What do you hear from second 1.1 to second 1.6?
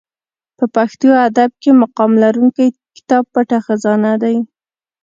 ادب